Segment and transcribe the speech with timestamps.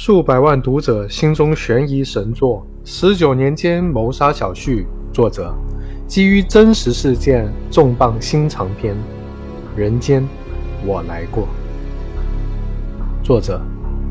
[0.00, 4.82] 数百万读者心中悬疑神作《十九年间谋杀小旭》，
[5.12, 5.52] 作者
[6.06, 8.94] 基于真实事件重磅新长篇
[9.76, 10.24] 《人间
[10.86, 11.48] 我来过》，
[13.26, 13.60] 作者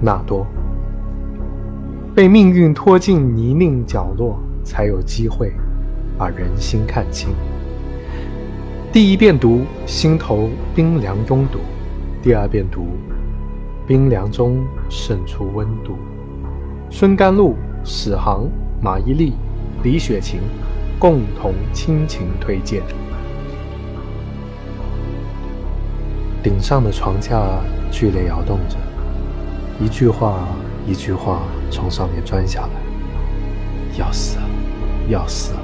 [0.02, 0.46] 纳多。
[2.14, 5.54] 被命运拖进泥泞角落，才有机会
[6.18, 7.30] 把人心看清。
[8.92, 11.60] 第一遍读，心头冰凉拥堵；
[12.22, 12.88] 第二遍读。
[13.88, 15.98] 冰凉中渗出温度。
[16.90, 17.56] 孙甘露、
[17.86, 18.46] 史航、
[18.82, 19.32] 马伊琍、
[19.82, 20.42] 李雪琴
[21.00, 22.84] 共同倾情推荐。
[26.44, 27.42] 顶上的床架
[27.90, 28.76] 剧烈摇动着，
[29.80, 30.48] 一句话
[30.86, 32.70] 一句话从上面钻下来。
[33.98, 34.44] 要死了，
[35.08, 35.60] 要死了！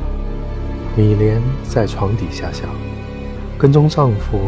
[0.95, 2.69] 米莲在床底下想：
[3.57, 4.39] 跟踪丈夫，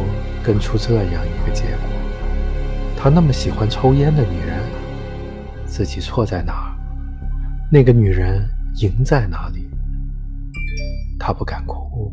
[0.42, 1.95] 跟出这样一个结果。
[3.06, 4.64] 他那么喜欢抽烟的女人，
[5.68, 6.74] 自己错在哪儿？
[7.72, 8.44] 那个女人
[8.82, 9.70] 赢在哪里？
[11.20, 12.12] 他不敢哭，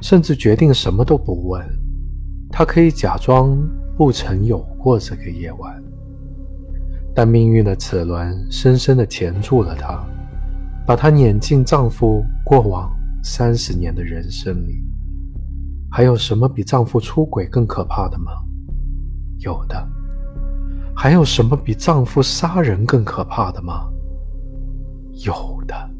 [0.00, 1.68] 甚至决定什么都不问。
[2.48, 3.58] 他可以假装
[3.96, 5.82] 不曾有过这个夜晚，
[7.12, 10.00] 但命运的齿轮深深地钳住了她，
[10.86, 12.88] 把她撵进丈夫过往
[13.24, 14.80] 三十年的人生里。
[15.90, 18.30] 还有什么比丈夫出轨更可怕的吗？
[19.38, 19.88] 有的，
[20.94, 23.88] 还有什么比丈夫杀人更可怕的吗？
[25.24, 25.90] 有的。